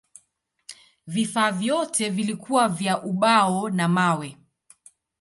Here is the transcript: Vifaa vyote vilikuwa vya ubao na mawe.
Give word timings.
Vifaa 1.07 1.51
vyote 1.51 2.09
vilikuwa 2.09 2.67
vya 2.67 3.03
ubao 3.03 3.69
na 3.69 3.87
mawe. 3.87 4.37